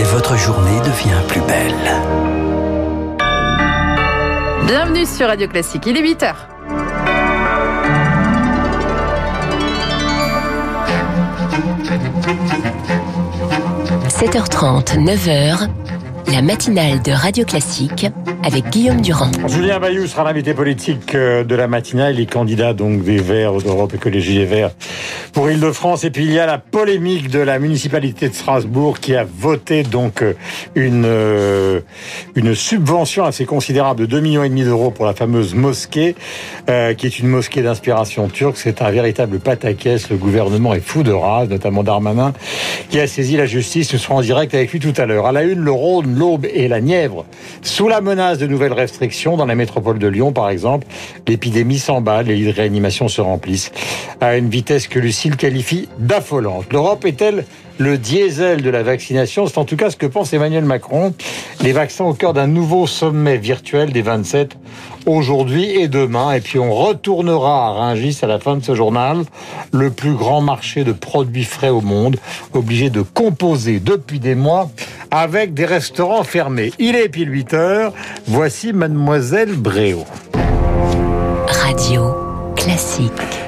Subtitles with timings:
[0.00, 1.74] et votre journée devient plus belle.
[4.66, 6.34] Bienvenue sur Radio Classique, il est 8h.–
[14.08, 15.68] 7h30, 9h,
[16.32, 18.06] la matinale de Radio Classique
[18.44, 19.30] avec Guillaume Durand.
[19.48, 22.14] Julien Bayou sera l'invité politique euh, de la matinale.
[22.14, 24.70] Il est candidat donc des Verts d'Europe Écologie et Verts
[25.32, 26.04] pour Île-de-France.
[26.04, 29.82] Et puis il y a la polémique de la municipalité de Strasbourg qui a voté
[29.82, 30.34] donc euh,
[30.74, 31.80] une euh,
[32.36, 36.14] une subvention assez considérable de 2 millions et demi d'euros pour la fameuse mosquée,
[36.66, 38.56] qui est une mosquée d'inspiration turque.
[38.56, 40.08] C'est un véritable pataquès.
[40.10, 42.32] Le gouvernement est fou de rage, notamment Darmanin,
[42.88, 43.92] qui a saisi la justice.
[43.92, 45.26] Nous serons en direct avec lui tout à l'heure.
[45.26, 47.24] À la une, le Rhône, l'Aube et la Nièvre
[47.62, 50.86] sous la menace de nouvelles restrictions dans la métropole de Lyon, par exemple.
[51.26, 53.72] L'épidémie s'emballe, les lits de réanimation se remplissent
[54.20, 56.66] à une vitesse que Lucille qualifie d'affolante.
[56.72, 57.46] L'Europe est-elle
[57.80, 61.14] le diesel de la vaccination C'est en tout cas ce que pense Emmanuel Macron.
[61.62, 64.56] Les vaccins au cœur d'un nouveau sommet virtuel des 27
[65.06, 66.32] aujourd'hui et demain.
[66.32, 69.24] Et puis on retournera à Rungis à la fin de ce journal,
[69.72, 72.18] le plus grand marché de produits frais au monde,
[72.52, 74.70] obligé de composer depuis des mois
[75.10, 76.72] avec des restaurants fermés.
[76.78, 77.92] Il est pile 8 heures.
[78.26, 80.04] Voici Mademoiselle Bréau.
[81.48, 82.14] Radio
[82.56, 83.39] classique.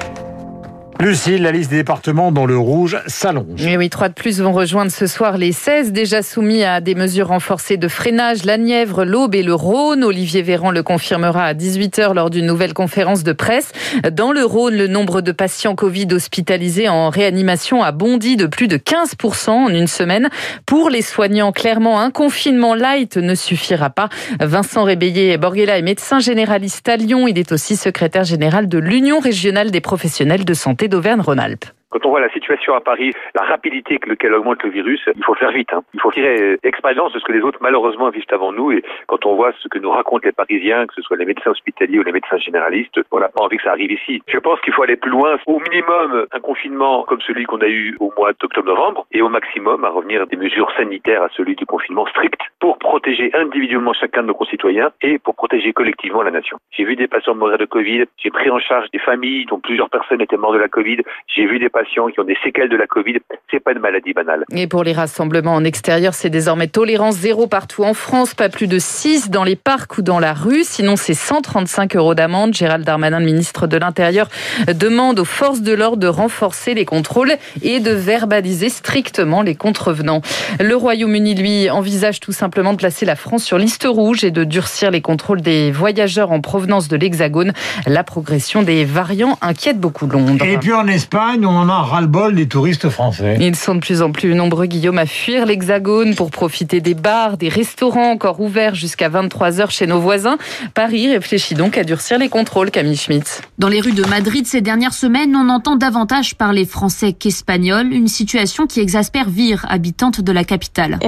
[1.03, 3.61] Lucille, la liste des départements dans le rouge s'allonge.
[3.61, 6.95] Et oui, trois de plus vont rejoindre ce soir les 16 déjà soumis à des
[6.95, 8.45] mesures renforcées de freinage.
[8.45, 10.05] La Nièvre, l'Aube et le Rhône.
[10.05, 13.73] Olivier Véran le confirmera à 18h lors d'une nouvelle conférence de presse.
[14.13, 18.69] Dans le Rhône, le nombre de patients Covid hospitalisés en réanimation a bondi de plus
[18.69, 20.29] de 15% en une semaine.
[20.65, 24.07] Pour les soignants, clairement, un confinement light ne suffira pas.
[24.39, 27.27] Vincent Rébéillé Borghela est médecin généraliste à Lyon.
[27.27, 31.73] Il est aussi secrétaire général de l'Union régionale des professionnels de santé d'Auvergne-Rhône-Alpes.
[31.93, 35.23] Quand on voit la situation à Paris, la rapidité avec laquelle augmente le virus, il
[35.23, 35.71] faut faire vite.
[35.73, 35.83] Hein.
[35.93, 38.71] Il faut tirer expérience de ce que les autres malheureusement vivent avant nous.
[38.71, 41.51] Et quand on voit ce que nous racontent les Parisiens, que ce soit les médecins
[41.51, 44.23] hospitaliers ou les médecins généralistes, on n'a pas envie que ça arrive ici.
[44.27, 45.37] Je pense qu'il faut aller plus loin.
[45.45, 49.85] Au minimum, un confinement comme celui qu'on a eu au mois d'octobre-novembre, et au maximum
[49.85, 54.27] à revenir des mesures sanitaires à celui du confinement strict pour protéger individuellement chacun de
[54.27, 56.57] nos concitoyens et pour protéger collectivement la nation.
[56.71, 59.89] J'ai vu des patients mourir de Covid, j'ai pris en charge des familles dont plusieurs
[59.89, 60.97] personnes étaient mortes de la Covid,
[61.27, 63.19] j'ai vu des patients qui ont des séquelles de la Covid.
[63.51, 64.45] C'est pas une maladie banale.
[64.51, 68.67] Et pour les rassemblements en extérieur, c'est désormais tolérance zéro partout en France, pas plus
[68.67, 70.63] de 6 dans les parcs ou dans la rue.
[70.63, 72.53] Sinon, c'est 135 euros d'amende.
[72.53, 74.27] Gérald Darmanin, le ministre de l'Intérieur,
[74.67, 80.21] demande aux forces de l'ordre de renforcer les contrôles et de verbaliser strictement les contrevenants.
[80.59, 84.43] Le Royaume-Uni, lui, envisage tout simplement de placer la France sur liste rouge et de
[84.43, 87.53] durcir les contrôles des voyageurs en provenance de l'Hexagone.
[87.87, 90.45] La progression des variants inquiète beaucoup Londres.
[90.45, 93.37] Et puis en Espagne, on a ras-le-bol des touristes français.
[93.39, 97.37] Ils sont de plus en plus nombreux, Guillaume, à fuir l'Hexagone pour profiter des bars,
[97.37, 100.37] des restaurants encore ouverts jusqu'à 23h chez nos voisins.
[100.73, 103.41] Paris réfléchit donc à durcir les contrôles, Camille Schmitt.
[103.57, 108.07] Dans les rues de Madrid ces dernières semaines, on entend davantage parler français qu'espagnol, une
[108.07, 110.99] situation qui exaspère Vire, habitante de la capitale.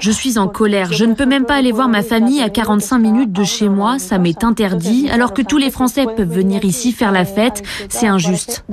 [0.00, 0.92] Je suis en colère.
[0.92, 3.98] Je ne peux même pas aller voir ma famille à 45 minutes de chez moi.
[3.98, 7.62] Ça m'est interdit, alors que tous les Français peuvent venir ici faire la fête.
[7.88, 8.64] C'est injuste.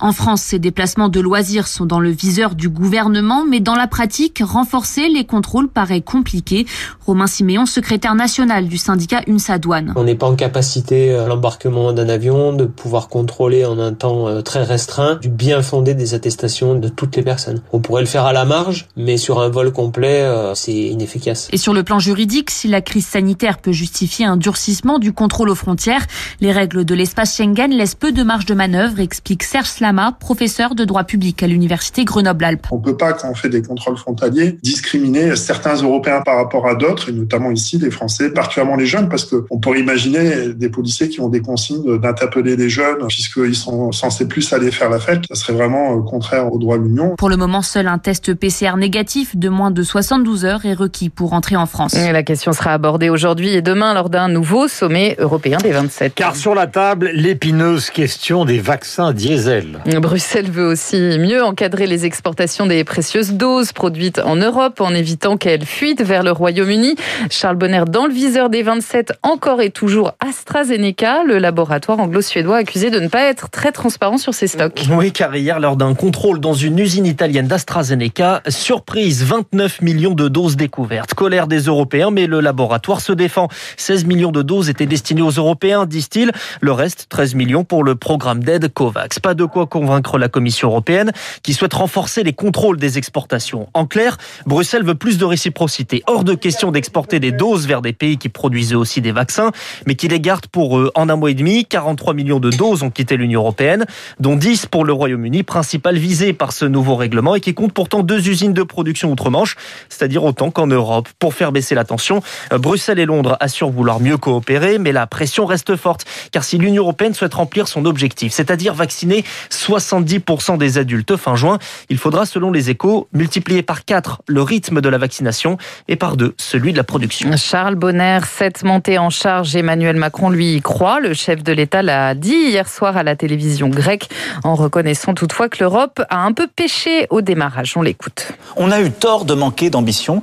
[0.00, 3.86] En France, ces déplacements de loisirs sont dans le viseur du gouvernement, mais dans la
[3.86, 6.66] pratique, renforcer les contrôles paraît compliqué.
[7.06, 9.92] Romain Siméon, secrétaire national du syndicat UNSA Douane.
[9.96, 14.28] On n'est pas en capacité, à l'embarquement d'un avion, de pouvoir contrôler en un temps
[14.28, 17.62] euh, très restreint du bien fondé des attestations de toutes les personnes.
[17.72, 21.48] On pourrait le faire à la marge, mais sur un vol complet, euh, c'est inefficace.
[21.52, 25.48] Et sur le plan juridique, si la crise sanitaire peut justifier un durcissement du contrôle
[25.48, 26.06] aux frontières,
[26.40, 30.74] les règles de l'espace Schengen laissent peu de marge de manœuvre, explique Serge Slama, professeur
[30.74, 32.66] de droit public à l'université Grenoble-Alpes.
[32.70, 36.66] On ne peut pas, quand on fait des contrôles frontaliers, discriminer certains Européens par rapport
[36.66, 40.68] à d'autres, et notamment ici des Français, particulièrement les jeunes, parce qu'on pourrait imaginer des
[40.68, 44.98] policiers qui ont des consignes d'interpeller les jeunes, puisqu'ils sont censés plus aller faire la
[44.98, 45.22] fête.
[45.28, 47.14] Ça serait vraiment euh, contraire au droit de l'Union.
[47.16, 51.10] Pour le moment, seul un test PCR négatif de moins de 72 heures est requis
[51.10, 51.94] pour entrer en France.
[51.94, 56.14] Et la question sera abordée aujourd'hui et demain lors d'un nouveau sommet européen des 27.
[56.14, 59.80] Car sur la table, l'épineuse question des vaccins diesel.
[60.00, 65.36] Bruxelles veut aussi mieux encadrer les exportations des précieuses doses produites en Europe en évitant
[65.36, 66.94] qu'elles fuitent vers le Royaume-Uni.
[67.28, 72.90] Charles Bonner dans le viseur des 27, encore et toujours AstraZeneca, le laboratoire anglo-suédois accusé
[72.90, 74.84] de ne pas être très transparent sur ses stocks.
[74.92, 80.28] Oui, car hier, lors d'un contrôle dans une usine italienne d'AstraZeneca, surprise, 29 millions de
[80.28, 81.14] doses découvertes.
[81.14, 83.48] Colère des Européens, mais le laboratoire se défend.
[83.76, 86.30] 16 millions de doses étaient destinées aux Européens, disent-ils.
[86.60, 89.07] Le reste, 13 millions pour le programme d'aide COVAX.
[89.22, 91.12] Pas de quoi convaincre la Commission européenne
[91.42, 93.68] qui souhaite renforcer les contrôles des exportations.
[93.74, 94.16] En clair,
[94.46, 96.02] Bruxelles veut plus de réciprocité.
[96.06, 99.50] Hors de question d'exporter des doses vers des pays qui produisent aussi des vaccins,
[99.86, 100.90] mais qui les gardent pour eux.
[100.94, 103.86] En un mois et demi, 43 millions de doses ont quitté l'Union européenne,
[104.20, 108.02] dont 10 pour le Royaume-Uni, principal visé par ce nouveau règlement et qui compte pourtant
[108.02, 109.56] deux usines de production outre-Manche,
[109.88, 111.08] c'est-à-dire autant qu'en Europe.
[111.18, 115.46] Pour faire baisser la tension, Bruxelles et Londres assurent vouloir mieux coopérer, mais la pression
[115.46, 121.16] reste forte, car si l'Union européenne souhaite remplir son objectif, c'est-à-dire vacciner 70% des adultes
[121.16, 121.58] fin juin,
[121.88, 125.58] il faudra, selon les échos, multiplier par 4 le rythme de la vaccination
[125.88, 127.30] et par 2 celui de la production.
[127.36, 131.00] Charles Bonner, cette montée en charge, Emmanuel Macron lui y croit.
[131.00, 134.08] Le chef de l'État l'a dit hier soir à la télévision grecque,
[134.44, 137.74] en reconnaissant toutefois que l'Europe a un peu péché au démarrage.
[137.76, 138.32] On l'écoute.
[138.56, 140.22] On a eu tort de manquer d'ambition,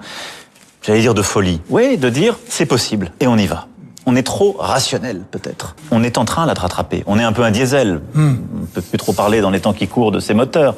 [0.82, 1.62] j'allais dire de folie.
[1.70, 3.68] Oui, de dire c'est possible et on y va
[4.06, 5.76] on est trop rationnel peut-être.
[5.92, 7.04] On est en train là de rattraper.
[7.08, 8.02] On est un peu un diesel.
[8.14, 8.36] Hmm.
[8.56, 10.76] On ne peut plus trop parler dans les temps qui courent de ces moteurs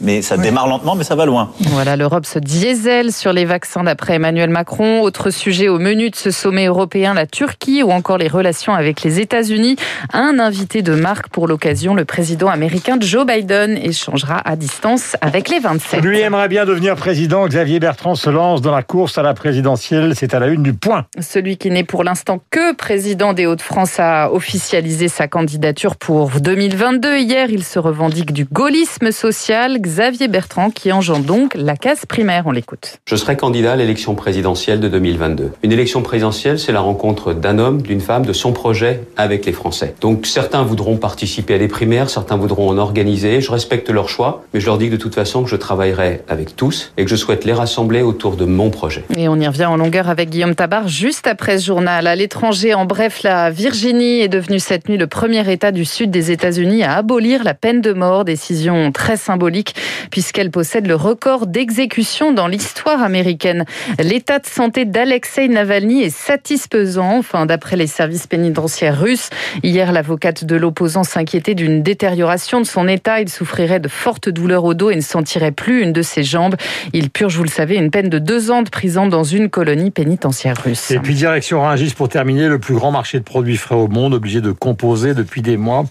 [0.00, 1.50] mais ça démarre lentement, mais ça va loin.
[1.60, 5.02] Voilà, l'Europe se diesel sur les vaccins d'après Emmanuel Macron.
[5.02, 9.02] Autre sujet au menu de ce sommet européen, la Turquie ou encore les relations avec
[9.02, 9.76] les États-Unis.
[10.12, 15.48] Un invité de marque pour l'occasion, le président américain Joe Biden échangera à distance avec
[15.48, 16.02] les 27.
[16.02, 17.46] Lui aimerait bien devenir président.
[17.46, 20.14] Xavier Bertrand se lance dans la course à la présidentielle.
[20.14, 21.06] C'est à la une du point.
[21.20, 27.18] Celui qui n'est pour l'instant que président des Hauts-de-France a officialisé sa candidature pour 2022.
[27.18, 29.78] Hier, il se revendique du gaullisme social.
[29.88, 32.44] Xavier Bertrand qui engendre donc la case primaire.
[32.46, 32.98] On l'écoute.
[33.06, 35.52] Je serai candidat à l'élection présidentielle de 2022.
[35.62, 39.52] Une élection présidentielle, c'est la rencontre d'un homme, d'une femme, de son projet avec les
[39.52, 39.94] Français.
[40.02, 43.40] Donc certains voudront participer à des primaires, certains voudront en organiser.
[43.40, 46.20] Je respecte leur choix, mais je leur dis que de toute façon que je travaillerai
[46.28, 49.04] avec tous et que je souhaite les rassembler autour de mon projet.
[49.16, 52.06] Et on y revient en longueur avec Guillaume Tabar juste après ce journal.
[52.06, 56.10] À l'étranger, en bref, la Virginie est devenue cette nuit le premier État du sud
[56.10, 58.26] des États-Unis à abolir la peine de mort.
[58.26, 59.74] Décision très symbolique
[60.10, 63.64] puisqu'elle possède le record d'exécution dans l'histoire américaine.
[63.98, 69.30] L'état de santé d'Alexei Navalny est satisfaisant, enfin d'après les services pénitentiaires russes.
[69.62, 73.20] Hier, l'avocate de l'opposant s'inquiétait d'une détérioration de son état.
[73.20, 76.56] Il souffrirait de fortes douleurs au dos et ne sentirait plus une de ses jambes.
[76.92, 79.90] Il purge, vous le savez, une peine de deux ans de prison dans une colonie
[79.90, 80.90] pénitentiaire russe.
[80.90, 84.14] Et puis direction Rungis pour terminer, le plus grand marché de produits frais au monde,
[84.14, 85.84] obligé de composer depuis des mois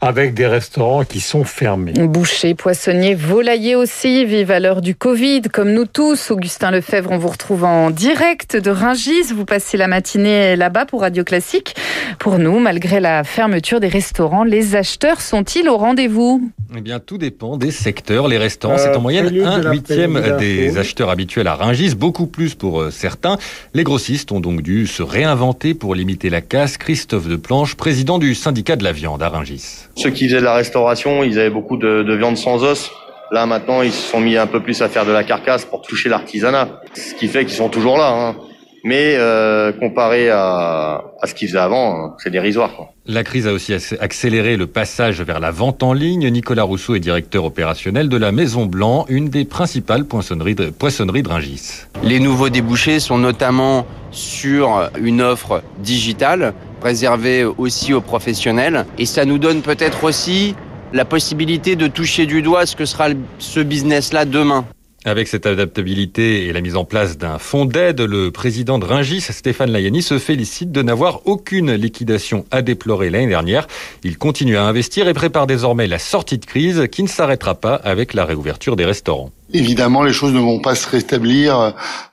[0.00, 1.92] avec des restaurants qui sont fermés.
[1.92, 6.30] Boucher, poissonniers, volailler aussi, vive à l'heure du Covid, comme nous tous.
[6.30, 9.34] Augustin Lefebvre, on vous retrouve en direct de Ringis.
[9.34, 11.76] Vous passez la matinée là-bas pour Radio Classique.
[12.18, 16.50] Pour nous, malgré la fermeture des restaurants, les acheteurs sont-ils au rendez-vous?
[16.74, 18.28] Eh bien, tout dépend des secteurs.
[18.28, 22.54] Les restaurants, c'est en euh, moyenne un huitième des acheteurs habituels à Ringis, beaucoup plus
[22.54, 23.36] pour euh, certains.
[23.74, 26.78] Les grossistes ont donc dû se réinventer pour limiter la casse.
[26.78, 29.84] Christophe Deplanche, président du syndicat de la viande à Ringis.
[29.96, 32.90] Ceux qui faisaient de la restauration, ils avaient beaucoup de, de viande sans os.
[33.30, 35.82] Là maintenant, ils se sont mis un peu plus à faire de la carcasse pour
[35.82, 38.10] toucher l'artisanat, ce qui fait qu'ils sont toujours là.
[38.10, 38.36] Hein.
[38.84, 42.74] Mais euh, comparé à, à, ce qu'ils faisaient avant, hein, c'est dérisoire.
[42.74, 42.92] Quoi.
[43.06, 46.28] La crise a aussi accéléré le passage vers la vente en ligne.
[46.30, 51.22] Nicolas Rousseau est directeur opérationnel de la Maison Blanc, une des principales poissonneries de, poissonneries
[51.22, 51.86] de Rungis.
[52.02, 58.86] Les nouveaux débouchés sont notamment sur une offre digitale réservé aussi aux professionnels.
[58.98, 60.54] Et ça nous donne peut-être aussi
[60.92, 63.08] la possibilité de toucher du doigt ce que sera
[63.38, 64.64] ce business-là demain.
[65.04, 69.20] Avec cette adaptabilité et la mise en place d'un fonds d'aide, le président de Ringis,
[69.20, 73.68] Stéphane Layani, se félicite de n'avoir aucune liquidation à déplorer l'année dernière.
[74.02, 77.76] Il continue à investir et prépare désormais la sortie de crise qui ne s'arrêtera pas
[77.76, 79.30] avec la réouverture des restaurants.
[79.52, 81.70] Évidemment, les choses ne vont pas se rétablir euh,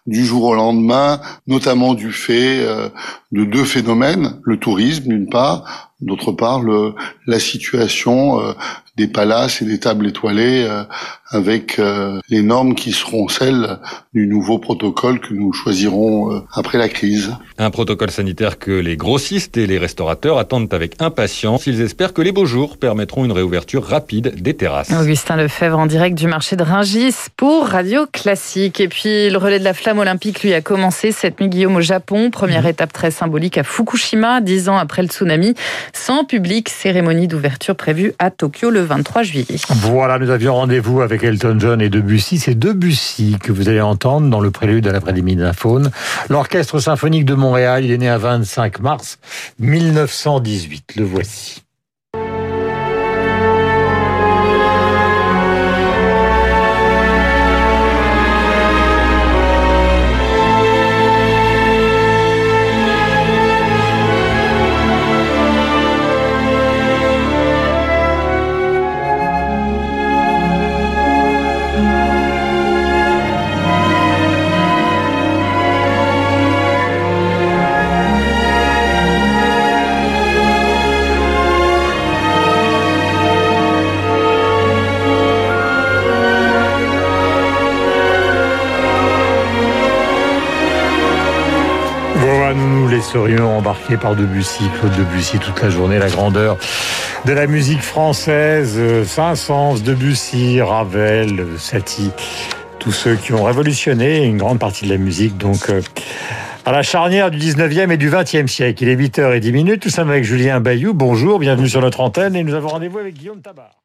[0.07, 2.87] du jour au lendemain, notamment du fait euh,
[3.33, 6.93] de deux phénomènes, le tourisme d'une part, d'autre part le,
[7.27, 8.53] la situation euh,
[8.95, 10.65] des palaces et des tables étoilées
[11.31, 11.81] avec
[12.29, 13.77] les normes qui seront celles
[14.13, 17.35] du nouveau protocole que nous choisirons après la crise.
[17.57, 21.67] Un protocole sanitaire que les grossistes et les restaurateurs attendent avec impatience.
[21.67, 24.93] Ils espèrent que les beaux jours permettront une réouverture rapide des terrasses.
[24.93, 28.79] Augustin Lefebvre en direct du marché de Ringis pour Radio Classique.
[28.79, 31.81] Et puis le relais de la flamme olympique, lui, a commencé cette nuit, Guillaume, au
[31.81, 32.29] Japon.
[32.31, 32.69] Première mhm.
[32.69, 35.55] étape très symbolique à Fukushima, dix ans après le tsunami.
[35.93, 39.57] Sans public, cérémonie d'ouverture prévue à Tokyo le 23 juillet.
[39.69, 42.37] Voilà, nous avions rendez-vous avec Elton John et Debussy.
[42.37, 45.91] C'est Debussy que vous allez entendre dans le prélude à l'après-midi d'un faune.
[46.29, 49.19] L'Orchestre symphonique de Montréal, il est né à 25 mars
[49.59, 50.93] 1918.
[50.97, 51.64] Le voici.
[93.15, 96.57] Nous laisserions embarquer par Debussy, Claude Debussy toute la journée, la grandeur
[97.23, 102.11] de la musique française, Saint-Saëns, Debussy, Ravel, Satie,
[102.77, 105.37] tous ceux qui ont révolutionné une grande partie de la musique.
[105.37, 105.81] Donc, euh,
[106.65, 108.83] à la charnière du 19e et du 20e siècle.
[108.83, 109.85] Il est 8h10 minutes.
[109.85, 110.93] Nous sommes avec Julien Bayou.
[110.93, 113.84] Bonjour, bienvenue sur notre antenne et nous avons rendez-vous avec Guillaume Tabar.